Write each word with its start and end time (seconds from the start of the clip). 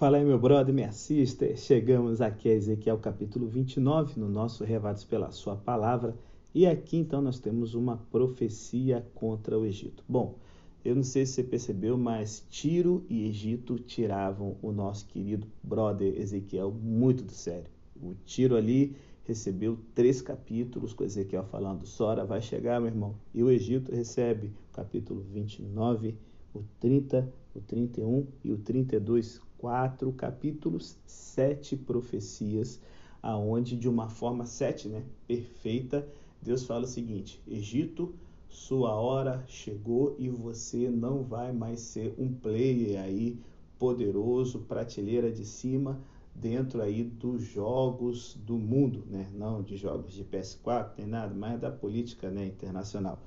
Fala 0.00 0.16
aí, 0.16 0.24
meu 0.24 0.38
brother, 0.38 0.74
me 0.74 0.82
assista. 0.82 1.54
Chegamos 1.54 2.22
aqui 2.22 2.48
a 2.48 2.54
Ezequiel 2.54 2.96
capítulo 2.96 3.46
29, 3.46 4.18
no 4.18 4.30
nosso 4.30 4.64
Revados 4.64 5.04
pela 5.04 5.30
Sua 5.30 5.56
Palavra. 5.56 6.16
E 6.54 6.66
aqui 6.66 6.96
então 6.96 7.20
nós 7.20 7.38
temos 7.38 7.74
uma 7.74 7.98
profecia 8.10 9.06
contra 9.14 9.58
o 9.58 9.66
Egito. 9.66 10.02
Bom, 10.08 10.38
eu 10.82 10.96
não 10.96 11.02
sei 11.02 11.26
se 11.26 11.34
você 11.34 11.44
percebeu, 11.44 11.98
mas 11.98 12.42
Tiro 12.48 13.04
e 13.10 13.28
Egito 13.28 13.78
tiravam 13.78 14.56
o 14.62 14.72
nosso 14.72 15.06
querido 15.06 15.46
brother 15.62 16.18
Ezequiel 16.18 16.72
muito 16.72 17.22
do 17.22 17.32
sério. 17.32 17.70
O 18.02 18.14
Tiro 18.24 18.56
ali 18.56 18.96
recebeu 19.24 19.76
três 19.94 20.22
capítulos 20.22 20.94
com 20.94 21.04
Ezequiel 21.04 21.44
falando: 21.44 21.84
Sora 21.84 22.24
vai 22.24 22.40
chegar, 22.40 22.80
meu 22.80 22.88
irmão. 22.88 23.16
E 23.34 23.42
o 23.42 23.50
Egito 23.50 23.94
recebe 23.94 24.46
o 24.46 24.72
capítulo 24.72 25.20
29, 25.30 26.16
o 26.54 26.62
30, 26.80 27.30
o 27.54 27.60
31 27.60 28.26
e 28.42 28.50
o 28.50 28.56
32, 28.56 29.42
quatro 29.60 30.10
capítulos, 30.12 30.96
sete 31.06 31.76
profecias, 31.76 32.80
aonde 33.22 33.76
de 33.76 33.90
uma 33.90 34.08
forma 34.08 34.46
sete, 34.46 34.88
né, 34.88 35.04
perfeita, 35.28 36.08
Deus 36.40 36.64
fala 36.64 36.84
o 36.84 36.88
seguinte: 36.88 37.38
Egito, 37.46 38.14
sua 38.48 38.94
hora 38.94 39.44
chegou 39.46 40.16
e 40.18 40.30
você 40.30 40.88
não 40.88 41.22
vai 41.22 41.52
mais 41.52 41.80
ser 41.80 42.14
um 42.18 42.32
player 42.32 42.98
aí 42.98 43.38
poderoso, 43.78 44.60
prateleira 44.60 45.30
de 45.30 45.44
cima 45.44 46.00
dentro 46.34 46.80
aí 46.80 47.04
dos 47.04 47.42
jogos 47.42 48.38
do 48.46 48.56
mundo, 48.56 49.04
né? 49.10 49.28
Não 49.34 49.62
de 49.62 49.76
jogos 49.76 50.14
de 50.14 50.24
PS4, 50.24 50.92
nem 50.96 51.06
nada, 51.06 51.34
mas 51.34 51.60
da 51.60 51.70
política, 51.70 52.30
né, 52.30 52.46
internacional. 52.46 53.18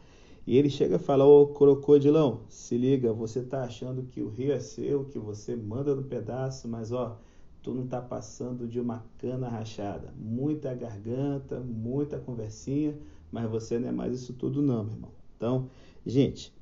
E 0.45 0.57
ele 0.57 0.69
chega 0.69 0.95
e 0.97 0.99
fala: 0.99 1.25
Ô 1.25 1.47
crocodilão, 1.47 2.41
se 2.49 2.77
liga, 2.77 3.13
você 3.13 3.41
tá 3.41 3.63
achando 3.63 4.03
que 4.03 4.21
o 4.21 4.29
rio 4.29 4.51
é 4.51 4.59
seu, 4.59 5.05
que 5.05 5.17
você 5.17 5.55
manda 5.55 5.95
no 5.95 6.03
pedaço, 6.03 6.67
mas 6.67 6.91
ó, 6.91 7.17
tu 7.61 7.73
não 7.73 7.87
tá 7.87 8.01
passando 8.01 8.67
de 8.67 8.79
uma 8.79 9.05
cana 9.17 9.47
rachada. 9.47 10.13
Muita 10.17 10.73
garganta, 10.75 11.59
muita 11.61 12.19
conversinha, 12.19 12.97
mas 13.31 13.49
você 13.49 13.79
não 13.79 13.87
é 13.87 13.91
mais 13.91 14.13
isso 14.13 14.33
tudo, 14.33 14.61
não, 14.61 14.83
meu 14.83 14.93
irmão. 14.93 15.11
Então, 15.37 15.69
gente, 16.05 16.53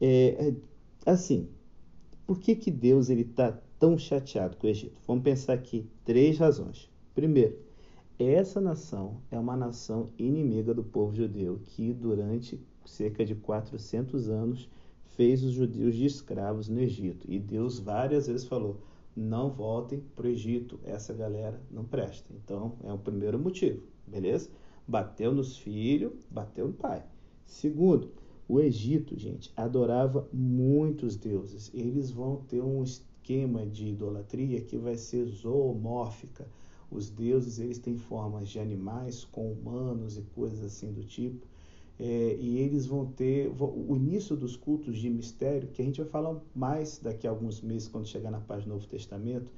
é, 0.00 0.48
é, 0.48 0.54
assim, 1.06 1.48
por 2.26 2.40
que, 2.40 2.56
que 2.56 2.70
Deus 2.70 3.08
ele 3.08 3.24
tá 3.24 3.56
tão 3.78 3.96
chateado 3.96 4.56
com 4.56 4.66
o 4.66 4.70
Egito? 4.70 5.00
Vamos 5.06 5.22
pensar 5.22 5.52
aqui 5.52 5.86
três 6.04 6.38
razões. 6.38 6.90
Primeiro, 7.14 7.56
essa 8.18 8.60
nação 8.60 9.18
é 9.30 9.38
uma 9.38 9.56
nação 9.56 10.10
inimiga 10.18 10.74
do 10.74 10.82
povo 10.82 11.14
judeu 11.14 11.60
que 11.64 11.92
durante 11.92 12.60
cerca 12.84 13.24
de 13.24 13.34
400 13.34 14.28
anos, 14.28 14.68
fez 15.16 15.42
os 15.44 15.52
judeus 15.52 15.94
de 15.94 16.06
escravos 16.06 16.68
no 16.68 16.80
Egito. 16.80 17.30
E 17.30 17.38
Deus 17.38 17.78
várias 17.78 18.26
vezes 18.26 18.46
falou: 18.46 18.80
não 19.14 19.50
voltem 19.50 20.02
para 20.16 20.26
o 20.26 20.30
Egito, 20.30 20.80
essa 20.84 21.12
galera 21.12 21.60
não 21.70 21.84
presta. 21.84 22.32
Então, 22.32 22.76
é 22.82 22.92
o 22.92 22.98
primeiro 22.98 23.38
motivo, 23.38 23.82
beleza? 24.06 24.50
Bateu 24.86 25.32
nos 25.32 25.56
filhos, 25.56 26.26
bateu 26.30 26.66
no 26.66 26.72
pai. 26.72 27.04
Segundo, 27.44 28.10
o 28.48 28.60
Egito, 28.60 29.18
gente, 29.18 29.52
adorava 29.56 30.28
muitos 30.32 31.16
deuses. 31.16 31.70
Eles 31.74 32.10
vão 32.10 32.36
ter 32.48 32.62
um 32.62 32.82
esquema 32.82 33.66
de 33.66 33.88
idolatria 33.88 34.60
que 34.60 34.76
vai 34.76 34.96
ser 34.96 35.26
zoomórfica. 35.26 36.48
Os 36.90 37.08
deuses 37.08 37.58
eles 37.58 37.78
têm 37.78 37.96
formas 37.96 38.48
de 38.48 38.58
animais 38.58 39.24
com 39.24 39.52
humanos 39.52 40.18
e 40.18 40.22
coisas 40.22 40.62
assim 40.62 40.92
do 40.92 41.04
tipo 41.04 41.46
é, 42.04 42.36
e 42.36 42.58
eles 42.58 42.84
vão 42.84 43.06
ter 43.06 43.48
o 43.56 43.94
início 43.94 44.34
dos 44.34 44.56
cultos 44.56 44.98
de 44.98 45.08
mistério, 45.08 45.68
que 45.68 45.80
a 45.80 45.84
gente 45.84 46.00
vai 46.00 46.10
falar 46.10 46.36
mais 46.52 46.98
daqui 46.98 47.28
a 47.28 47.30
alguns 47.30 47.60
meses, 47.60 47.86
quando 47.86 48.08
chegar 48.08 48.28
na 48.28 48.40
página 48.40 48.72
do 48.72 48.74
Novo 48.74 48.88
Testamento, 48.88 49.48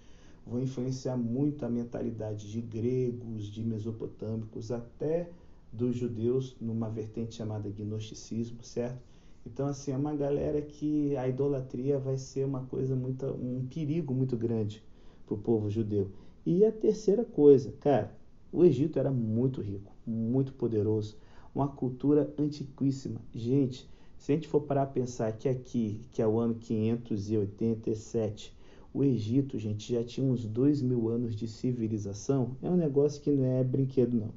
vão 0.47 0.61
influenciar 0.61 1.17
muito 1.17 1.65
a 1.65 1.71
mentalidade 1.71 2.51
de 2.53 2.61
gregos, 2.61 3.47
de 3.47 3.65
mesopotâmicos, 3.65 4.71
até 4.71 5.31
dos 5.73 5.97
judeus, 5.97 6.55
numa 6.61 6.91
vertente 6.91 7.35
chamada 7.35 7.71
gnosticismo, 7.71 8.63
certo? 8.63 9.01
Então, 9.47 9.67
assim, 9.67 9.93
é 9.93 9.97
uma 9.97 10.15
galera 10.15 10.61
que 10.61 11.17
a 11.17 11.27
idolatria 11.27 11.99
vai 11.99 12.19
ser 12.19 12.45
uma 12.45 12.67
coisa 12.67 12.95
muito, 12.95 13.25
um 13.25 13.67
perigo 13.75 14.13
muito 14.13 14.37
grande 14.37 14.85
para 15.25 15.35
o 15.35 15.39
povo 15.39 15.71
judeu. 15.71 16.11
E 16.45 16.63
a 16.63 16.71
terceira 16.71 17.25
coisa, 17.25 17.73
cara, 17.81 18.15
o 18.53 18.63
Egito 18.67 18.99
era 18.99 19.11
muito 19.11 19.63
rico, 19.63 19.91
muito 20.07 20.53
poderoso 20.53 21.17
uma 21.55 21.69
cultura 21.69 22.33
antiquíssima. 22.39 23.21
Gente, 23.33 23.89
se 24.19 24.33
a 24.33 24.35
gente 24.35 24.49
for 24.49 24.63
parar 24.63 24.83
a 24.83 24.87
pensar 24.87 25.33
que 25.33 25.49
aqui, 25.49 26.01
que 26.13 26.21
é 26.21 26.27
o 26.27 26.39
ano 26.39 26.55
587, 26.55 28.55
o 28.93 29.05
Egito, 29.05 29.59
gente, 29.59 29.93
já 29.93 30.05
tinha 30.05 30.27
uns 30.27 30.47
dois 30.47 30.81
mil 30.81 31.09
anos 31.09 31.35
de 31.35 31.49
civilização, 31.49 32.57
é 32.63 32.71
um 32.71 32.77
negócio 32.77 33.21
que 33.21 33.31
não 33.31 33.45
é 33.45 33.63
brinquedo, 33.63 34.17
não. 34.17 34.31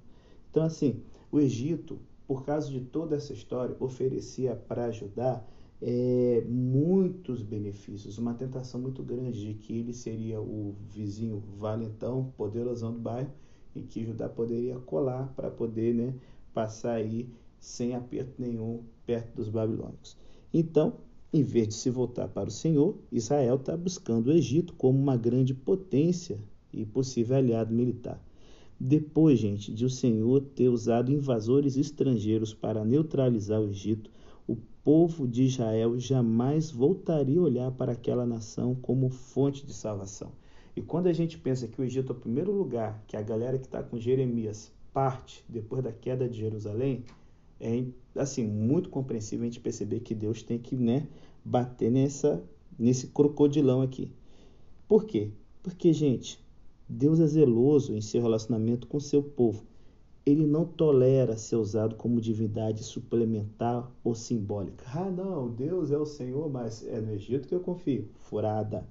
Então, 0.50 0.64
assim, 0.64 1.02
o 1.32 1.40
Egito, 1.40 2.00
por 2.28 2.44
causa 2.44 2.70
de 2.70 2.82
toda 2.82 3.16
essa 3.16 3.34
história, 3.34 3.76
oferecia 3.80 4.56
para 4.56 4.86
ajudar 4.86 5.48
é, 5.82 6.44
muitos 6.50 7.44
benefícios, 7.44 8.18
uma 8.18 8.34
tentação 8.34 8.82
muito 8.82 9.04
grande 9.04 9.40
de 9.40 9.54
que 9.54 9.78
ele 9.78 9.94
seria 9.94 10.42
o 10.42 10.76
vizinho 10.90 11.42
valentão, 11.58 12.34
poderosão 12.36 12.92
do 12.92 13.00
bairro, 13.00 13.32
e 13.76 13.84
que 13.84 14.04
Judá 14.04 14.28
poderia 14.28 14.80
colar 14.80 15.32
para 15.36 15.52
poder 15.52 15.94
né, 15.94 16.16
passar 16.57 16.95
aí 16.95 17.29
sem 17.59 17.94
aperto 17.94 18.41
nenhum 18.41 18.81
perto 19.06 19.35
dos 19.35 19.47
babilônicos. 19.47 20.18
Então, 20.51 20.95
em 21.31 21.44
vez 21.44 21.68
de 21.68 21.73
se 21.75 21.91
voltar 21.91 22.28
para 22.29 22.50
o 22.50 22.51
Senhor, 22.51 22.97
Israel 23.12 23.57
está 23.57 23.78
buscando 23.78 24.29
o 24.29 24.34
Egito 24.34 24.73
como 24.73 24.97
uma 24.97 25.16
grande 25.16 25.53
potência 25.53 26.40
e 26.73 26.84
possível 26.84 27.38
aliado 27.38 27.72
militar. 27.72 28.19
Depois, 28.79 29.38
gente, 29.38 29.72
de 29.72 29.85
o 29.85 29.90
Senhor 29.90 30.41
ter 30.56 30.68
usado 30.68 31.12
invasores 31.12 31.78
estrangeiros 31.78 32.56
para 32.56 32.84
neutralizar 32.84 33.62
o 33.62 33.69
Egito, 33.69 34.09
o 34.47 34.56
povo 34.84 35.28
de 35.28 35.44
Israel 35.44 36.00
jamais 36.00 36.72
voltaria 36.72 37.39
a 37.39 37.44
olhar 37.44 37.72
para 37.72 37.91
aquela 37.91 38.25
nação 38.25 38.74
como 38.74 39.12
fonte 39.12 39.63
de 39.63 39.75
salvação. 39.75 40.31
E 40.75 40.81
quando 40.81 41.06
a 41.06 41.13
gente 41.13 41.38
pensa 41.38 41.68
que 41.68 41.79
o 41.79 41.84
Egito 41.84 42.13
é 42.13 42.16
o 42.16 42.19
primeiro 42.19 42.51
lugar 42.51 43.03
que 43.06 43.16
a 43.16 43.22
galera 43.22 43.59
que 43.59 43.68
está 43.68 43.84
com 43.84 44.00
Jeremias 44.00 44.75
parte 44.97 45.46
depois 45.47 45.84
da 45.84 45.91
queda 45.91 46.28
de 46.28 46.40
Jerusalém, 46.40 47.03
é 47.62 47.84
assim 48.16 48.44
muito 48.44 48.90
compreensível 48.90 49.44
a 49.44 49.46
gente 49.46 49.59
perceber 49.59 50.00
que 50.00 50.16
Deus 50.16 50.41
tem 50.41 50.58
que 50.58 50.75
né, 50.75 51.08
bater 51.46 51.91
nessa 51.91 52.44
nesse 52.80 53.06
crocodilão 53.06 53.84
aqui. 53.84 54.12
Por 54.88 55.06
quê? 55.06 55.30
Porque, 55.62 55.94
gente, 55.94 56.44
Deus 56.90 57.19
é 57.19 57.28
zeloso 57.28 57.96
em 57.96 58.02
seu 58.02 58.24
relacionamento 58.24 58.88
com 58.88 59.00
seu 59.00 59.22
povo. 59.22 59.63
Ele 60.25 60.47
não 60.47 60.66
tolera 60.66 61.38
ser 61.38 61.57
usado 61.57 61.96
como 61.96 62.19
divindade 62.19 62.84
suplementar 62.84 63.91
ou 64.03 64.16
simbólica. 64.16 64.84
Ah, 64.96 65.12
não, 65.12 65.47
Deus 65.47 65.91
é 65.91 65.97
o 65.97 66.07
Senhor, 66.07 66.50
mas 66.50 66.84
é 66.88 67.00
no 67.00 67.13
Egito 67.13 67.47
que 67.47 67.53
eu 67.53 67.59
confio. 67.59 68.09
Furada. 68.22 68.84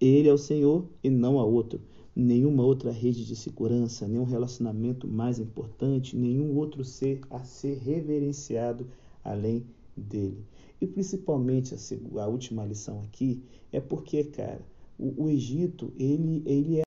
Ele 0.00 0.28
é 0.28 0.32
o 0.32 0.38
Senhor 0.38 0.84
e 1.02 1.10
não 1.10 1.40
há 1.40 1.44
outro 1.44 1.80
nenhuma 2.20 2.64
outra 2.64 2.90
rede 2.90 3.24
de 3.24 3.34
segurança, 3.34 4.06
nenhum 4.06 4.24
relacionamento 4.24 5.08
mais 5.08 5.38
importante, 5.38 6.16
nenhum 6.16 6.56
outro 6.56 6.84
ser 6.84 7.20
a 7.30 7.42
ser 7.44 7.78
reverenciado 7.78 8.86
além 9.24 9.64
dele. 9.96 10.44
E 10.80 10.86
principalmente 10.86 11.74
a, 11.74 12.22
a 12.22 12.26
última 12.26 12.64
lição 12.64 13.02
aqui 13.02 13.42
é 13.72 13.80
porque, 13.80 14.24
cara, 14.24 14.60
o, 14.98 15.24
o 15.24 15.30
Egito, 15.30 15.92
ele, 15.98 16.42
ele 16.46 16.80
é 16.80 16.82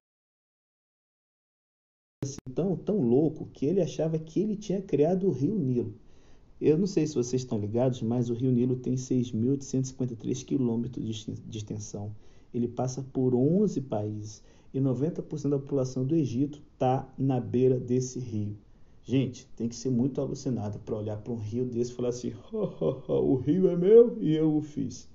assim, 2.23 2.37
tão, 2.53 2.75
tão 2.75 3.01
louco 3.01 3.47
que 3.53 3.65
ele 3.65 3.81
achava 3.81 4.17
que 4.19 4.39
ele 4.39 4.55
tinha 4.55 4.81
criado 4.81 5.27
o 5.27 5.31
rio 5.31 5.57
Nilo. 5.57 5.93
Eu 6.59 6.77
não 6.77 6.87
sei 6.87 7.05
se 7.05 7.15
vocês 7.15 7.41
estão 7.41 7.59
ligados, 7.59 8.01
mas 8.01 8.29
o 8.29 8.33
rio 8.33 8.51
Nilo 8.51 8.75
tem 8.77 8.95
6.853 8.95 10.45
quilômetros 10.45 11.25
de 11.45 11.57
extensão. 11.57 12.15
Ele 12.53 12.67
passa 12.67 13.01
por 13.01 13.33
11 13.35 13.81
países 13.81 14.43
e 14.73 14.81
90% 14.81 15.49
da 15.49 15.59
população 15.59 16.03
do 16.03 16.15
Egito 16.15 16.61
está 16.73 17.07
na 17.17 17.39
beira 17.39 17.79
desse 17.79 18.19
rio. 18.19 18.57
Gente, 19.05 19.47
tem 19.55 19.67
que 19.67 19.75
ser 19.75 19.89
muito 19.89 20.21
alucinado 20.21 20.79
para 20.79 20.95
olhar 20.95 21.17
para 21.17 21.33
um 21.33 21.37
rio 21.37 21.65
desse 21.65 21.91
e 21.91 21.95
falar 21.95 22.09
assim: 22.09 22.33
o 23.07 23.35
rio 23.35 23.69
é 23.69 23.75
meu 23.75 24.17
e 24.21 24.33
eu 24.33 24.55
o 24.55 24.61
fiz. 24.61 25.09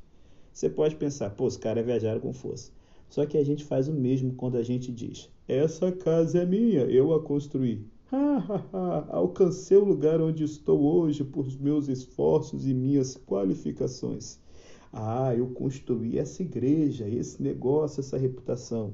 Você 0.52 0.68
pode 0.68 0.96
pensar, 0.96 1.30
pô, 1.30 1.46
os 1.46 1.56
caras 1.56 1.86
viajaram 1.86 2.20
com 2.20 2.32
força. 2.32 2.70
Só 3.08 3.24
que 3.24 3.38
a 3.38 3.44
gente 3.44 3.64
faz 3.64 3.88
o 3.88 3.92
mesmo 3.92 4.34
quando 4.34 4.56
a 4.56 4.62
gente 4.62 4.92
diz: 4.92 5.30
essa 5.46 5.90
casa 5.90 6.40
é 6.40 6.44
minha, 6.44 6.82
eu 6.82 7.14
a 7.14 7.22
construí. 7.22 7.86
Alcancei 9.08 9.76
o 9.76 9.84
lugar 9.84 10.20
onde 10.20 10.44
estou 10.44 10.80
hoje 10.80 11.24
por 11.24 11.46
meus 11.60 11.88
esforços 11.88 12.66
e 12.66 12.74
minhas 12.74 13.16
qualificações. 13.16 14.38
Ah, 14.92 15.34
eu 15.34 15.48
construí 15.48 16.18
essa 16.18 16.42
igreja, 16.42 17.08
esse 17.08 17.42
negócio, 17.42 18.00
essa 18.00 18.18
reputação. 18.18 18.92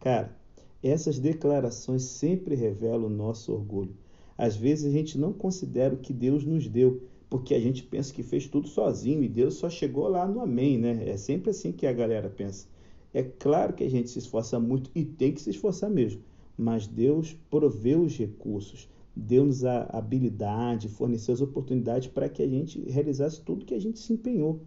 Cara, 0.00 0.36
essas 0.82 1.18
declarações 1.18 2.02
sempre 2.02 2.54
revelam 2.54 3.06
o 3.06 3.10
nosso 3.10 3.52
orgulho. 3.52 3.96
Às 4.36 4.56
vezes 4.56 4.84
a 4.84 4.90
gente 4.90 5.18
não 5.18 5.32
considera 5.32 5.94
o 5.94 5.98
que 5.98 6.12
Deus 6.12 6.44
nos 6.44 6.68
deu, 6.68 7.02
porque 7.28 7.52
a 7.54 7.60
gente 7.60 7.82
pensa 7.82 8.14
que 8.14 8.22
fez 8.22 8.46
tudo 8.46 8.68
sozinho 8.68 9.22
e 9.22 9.28
Deus 9.28 9.54
só 9.54 9.68
chegou 9.68 10.08
lá 10.08 10.26
no 10.26 10.40
amém, 10.40 10.78
né? 10.78 11.08
É 11.08 11.16
sempre 11.16 11.50
assim 11.50 11.72
que 11.72 11.86
a 11.86 11.92
galera 11.92 12.30
pensa. 12.30 12.66
É 13.12 13.22
claro 13.22 13.72
que 13.72 13.82
a 13.82 13.90
gente 13.90 14.08
se 14.08 14.18
esforça 14.18 14.60
muito 14.60 14.90
e 14.94 15.04
tem 15.04 15.32
que 15.32 15.40
se 15.40 15.50
esforçar 15.50 15.90
mesmo, 15.90 16.22
mas 16.56 16.86
Deus 16.86 17.36
proveu 17.50 18.02
os 18.02 18.16
recursos, 18.16 18.88
deu-nos 19.16 19.64
a 19.64 19.82
habilidade, 19.90 20.88
forneceu 20.88 21.34
as 21.34 21.40
oportunidades 21.40 22.08
para 22.08 22.28
que 22.28 22.42
a 22.42 22.46
gente 22.46 22.80
realizasse 22.88 23.42
tudo 23.42 23.64
que 23.64 23.74
a 23.74 23.80
gente 23.80 23.98
se 23.98 24.12
empenhou. 24.12 24.60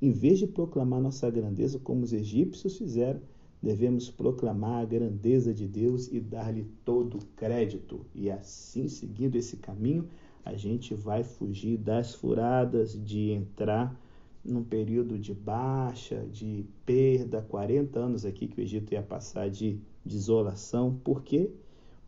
Em 0.00 0.12
vez 0.12 0.38
de 0.38 0.46
proclamar 0.46 1.00
nossa 1.00 1.28
grandeza 1.30 1.78
como 1.78 2.04
os 2.04 2.12
egípcios 2.12 2.76
fizeram, 2.76 3.20
devemos 3.62 4.10
proclamar 4.10 4.82
a 4.82 4.84
grandeza 4.84 5.52
de 5.52 5.66
Deus 5.66 6.08
e 6.12 6.20
dar-lhe 6.20 6.64
todo 6.84 7.18
o 7.18 7.26
crédito. 7.36 8.04
E 8.14 8.30
assim, 8.30 8.88
seguindo 8.88 9.36
esse 9.36 9.56
caminho, 9.56 10.08
a 10.44 10.54
gente 10.54 10.94
vai 10.94 11.24
fugir 11.24 11.76
das 11.76 12.14
furadas 12.14 12.92
de 12.92 13.32
entrar 13.32 13.98
num 14.44 14.62
período 14.62 15.18
de 15.18 15.34
baixa, 15.34 16.24
de 16.30 16.64
perda, 16.84 17.42
40 17.42 17.98
anos 17.98 18.24
aqui 18.24 18.46
que 18.46 18.60
o 18.60 18.62
Egito 18.62 18.92
ia 18.92 19.02
passar 19.02 19.50
de, 19.50 19.80
de 20.04 20.16
isolação. 20.16 20.94
Por 21.02 21.22
quê? 21.22 21.50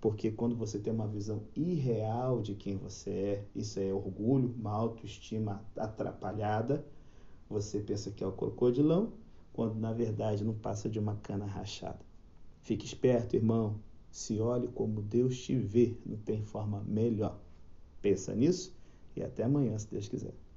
Porque 0.00 0.30
quando 0.30 0.54
você 0.54 0.78
tem 0.78 0.92
uma 0.92 1.08
visão 1.08 1.42
irreal 1.56 2.40
de 2.40 2.54
quem 2.54 2.76
você 2.76 3.10
é, 3.10 3.44
isso 3.54 3.80
é 3.80 3.92
orgulho, 3.92 4.54
uma 4.56 4.70
autoestima 4.70 5.64
atrapalhada, 5.76 6.86
você 7.50 7.80
pensa 7.80 8.10
que 8.12 8.22
é 8.22 8.26
o 8.26 8.32
crocodilão, 8.32 9.12
quando 9.58 9.74
na 9.74 9.92
verdade 9.92 10.44
não 10.44 10.54
passa 10.54 10.88
de 10.88 11.00
uma 11.00 11.16
cana 11.16 11.44
rachada. 11.44 11.98
Fique 12.60 12.86
esperto, 12.86 13.34
irmão. 13.34 13.80
Se 14.08 14.38
olhe 14.38 14.68
como 14.68 15.02
Deus 15.02 15.36
te 15.42 15.56
vê, 15.56 15.96
não 16.06 16.16
tem 16.16 16.44
forma 16.44 16.80
melhor. 16.86 17.40
Pensa 18.00 18.36
nisso 18.36 18.72
e 19.16 19.20
até 19.20 19.42
amanhã, 19.42 19.76
se 19.76 19.90
Deus 19.90 20.06
quiser. 20.06 20.32